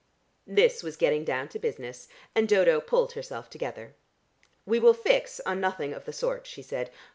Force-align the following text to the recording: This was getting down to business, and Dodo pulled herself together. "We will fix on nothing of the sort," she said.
This 0.47 0.81
was 0.81 0.97
getting 0.97 1.23
down 1.23 1.47
to 1.49 1.59
business, 1.59 2.07
and 2.33 2.49
Dodo 2.49 2.81
pulled 2.81 3.11
herself 3.11 3.51
together. 3.51 3.93
"We 4.65 4.79
will 4.79 4.95
fix 4.95 5.39
on 5.41 5.61
nothing 5.61 5.93
of 5.93 6.05
the 6.05 6.11
sort," 6.11 6.47
she 6.47 6.63
said. 6.63 6.89